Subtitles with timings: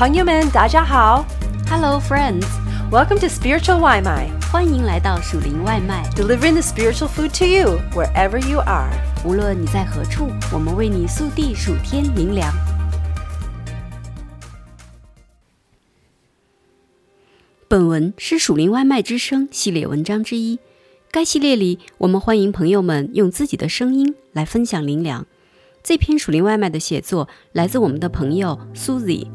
[0.00, 1.26] 朋友们，大家好。
[1.68, 6.08] Hello, friends！Welcome to Spiritual Waimai, 欢迎来到属灵外卖。
[6.16, 8.88] delivering the spiritual food to you wherever you are.
[9.26, 12.50] 无论你在何处，我们为你速递数天灵粮。
[17.68, 20.58] 本文是属灵外卖之声系列文章之一。
[21.10, 25.26] 该系列里，我们欢迎朋友们用自己的声音来分享灵粮。
[25.82, 29.28] 这篇属灵外卖的写作来自我们的朋友 Susie。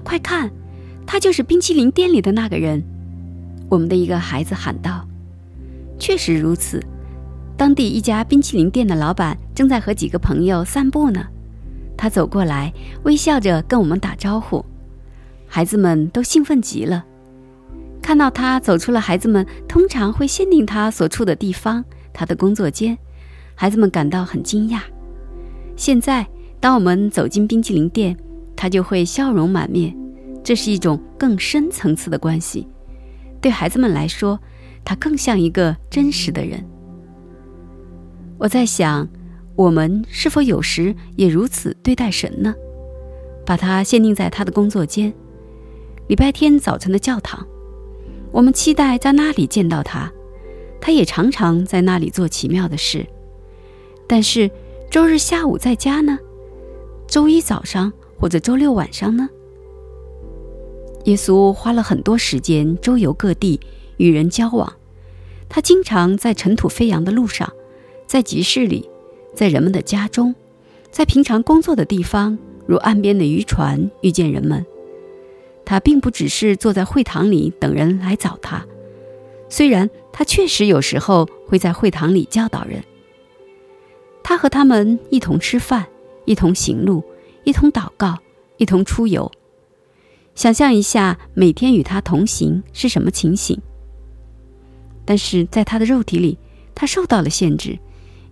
[0.00, 0.50] 快看，
[1.06, 2.82] 他就是冰淇淋店里的那个人。
[3.68, 5.06] 我们的一个孩子喊道
[5.98, 6.82] ：“确实如此，
[7.56, 11.26] 当地一家冰淇淋店的老板正在和几个朋友散步呢。
[11.96, 12.72] 他走过来，
[13.04, 14.64] 微笑着跟我们打招呼。
[15.46, 17.04] 孩子们都兴奋极了。
[18.02, 22.98] 看到他走出了孩子们通常会限定他所处的地方——他的工作间，
[23.54, 24.80] 孩子们感到很惊讶。
[25.76, 26.26] 现在，
[26.58, 28.16] 当我们走进冰淇淋店，
[28.62, 29.92] 他就会笑容满面。
[30.44, 32.68] 这是一种更深层次的关系。
[33.40, 34.38] 对孩子们来说，
[34.84, 36.64] 他更像一个真实的人。
[38.38, 39.08] 我在想，
[39.56, 42.54] 我们是否有时也如此对待神呢？
[43.44, 45.12] 把他限定在他的工作间，
[46.06, 47.44] 礼拜天早晨的教堂，
[48.30, 50.08] 我们期待在那里见到他，
[50.80, 53.04] 他也常常在那里做奇妙的事。
[54.06, 54.48] 但是
[54.88, 56.16] 周日下午在家呢？
[57.08, 57.92] 周一早上
[58.22, 59.28] 或者周六晚上呢？
[61.06, 63.58] 耶稣花了很多时间周游各地，
[63.96, 64.72] 与人交往。
[65.48, 67.52] 他经常在尘土飞扬的路上，
[68.06, 68.88] 在集市里，
[69.34, 70.36] 在人们的家中，
[70.92, 74.64] 在平常工作的地方，如岸边的渔船遇见人们。
[75.64, 78.64] 他并不只是坐在会堂里等人来找他，
[79.48, 82.84] 虽然他确实有时候会在会堂里教导人。
[84.22, 85.88] 他和他们一同吃饭，
[86.24, 87.02] 一同行路，
[87.44, 88.18] 一同祷告，
[88.56, 89.30] 一同出游。
[90.34, 93.60] 想象一下，每天与他同行是什么情形？
[95.04, 96.38] 但是在他的肉体里，
[96.74, 97.78] 他受到了限制，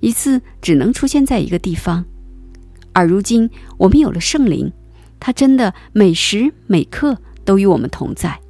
[0.01, 2.05] 一次只能出现在一个地方。
[2.93, 4.73] 而如今，我们有了圣灵，
[5.19, 8.41] 他真的每时每刻都与我们同在。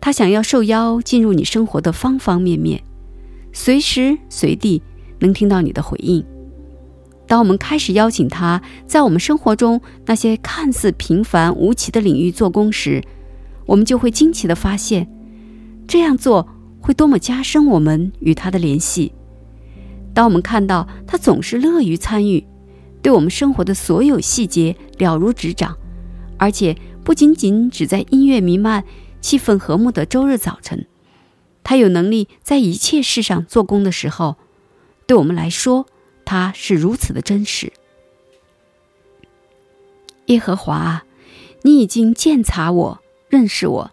[0.00, 2.82] 他想要受邀进入你生活的方方面面，
[3.52, 4.82] 随时随地
[5.18, 6.24] 能听到你的回应。
[7.30, 13.04] 当我们开始邀请他在我们生活中那些看似平凡无奇的领域做工时，
[13.66, 15.08] 我们就会惊奇地发现，
[15.86, 16.48] 这样做
[16.80, 19.12] 会多么加深我们与他的联系。
[20.12, 22.44] 当我们看到他总是乐于参与，
[23.00, 25.76] 对我们生活的所有细节了如指掌，
[26.36, 28.82] 而且不仅仅只在音乐弥漫、
[29.20, 30.84] 气氛和睦的周日早晨，
[31.62, 34.34] 他有能力在一切事上做工的时候，
[35.06, 35.86] 对我们来说。
[36.32, 37.72] 他是如此的真实，
[40.26, 41.02] 耶和华，
[41.62, 43.90] 你已经鉴察我，认识我。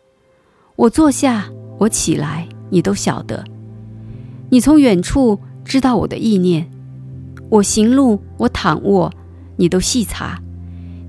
[0.75, 1.49] 我坐下，
[1.79, 3.43] 我起来，你都晓得。
[4.51, 6.69] 你从远处知道我的意念。
[7.49, 9.11] 我行路，我躺卧，
[9.55, 10.39] 你都细察。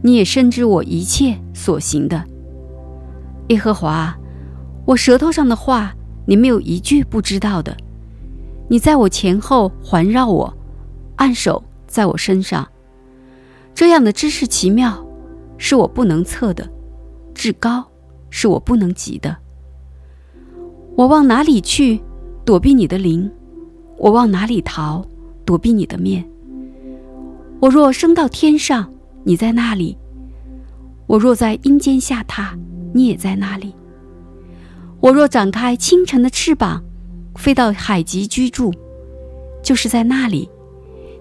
[0.02, 2.24] 你也深知我一切所行的。
[3.48, 4.18] 耶和华，
[4.86, 5.94] 我舌头上的话，
[6.24, 7.76] 你没有一句不知道的。
[8.70, 10.54] 你在我前后环绕我。
[11.18, 12.66] 按手在我身上，
[13.74, 15.06] 这样的知识奇妙，
[15.58, 16.64] 是我不能测的；
[17.34, 17.84] 至高，
[18.30, 19.36] 是我不能及的。
[20.96, 22.00] 我往哪里去，
[22.44, 23.30] 躲避你的灵？
[23.96, 25.04] 我往哪里逃，
[25.44, 26.28] 躲避你的面？
[27.60, 28.92] 我若升到天上，
[29.24, 29.96] 你在那里；
[31.06, 32.56] 我若在阴间下榻，
[32.92, 33.74] 你也在那里。
[35.00, 36.82] 我若展开清晨的翅膀，
[37.34, 38.72] 飞到海极居住，
[39.62, 40.48] 就是在那里。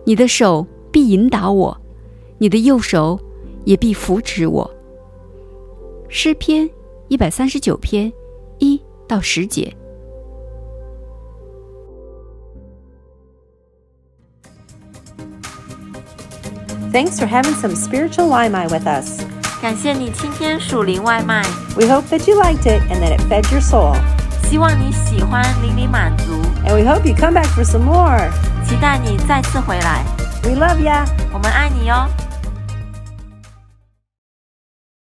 [0.06, 1.80] 你的手必引导我，
[2.38, 3.19] 你的右手
[3.64, 4.70] 也必扶持我。
[6.08, 6.69] 诗篇
[7.08, 8.12] 一百三十九篇
[8.58, 9.75] 一到十节。
[16.92, 19.22] Thanks for having some spiritual Waimai with us.
[19.62, 21.42] 感谢你今天属灵外卖，
[21.74, 23.97] We hope that you liked it and that it fed your soul.
[24.50, 26.33] 希望你喜欢，灵里满足，
[26.66, 28.30] And we hope you come back for some more.
[28.67, 30.03] 期待你再次回来
[30.43, 31.08] ，We love ya.
[31.31, 32.27] 我们爱你哟。